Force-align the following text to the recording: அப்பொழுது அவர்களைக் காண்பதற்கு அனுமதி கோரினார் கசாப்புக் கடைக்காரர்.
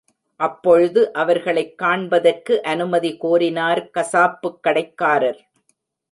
அப்பொழுது 0.35 1.13
அவர்களைக் 1.13 1.77
காண்பதற்கு 1.77 2.63
அனுமதி 2.63 3.17
கோரினார் 3.17 3.89
கசாப்புக் 3.89 4.63
கடைக்காரர். 4.63 5.51